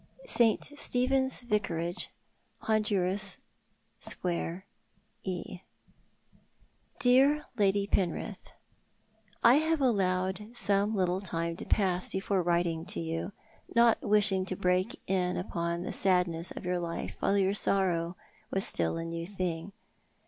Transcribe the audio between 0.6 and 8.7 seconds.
Stephen's Vicarage, Honduras Square, E. "Dear Lady Penkith,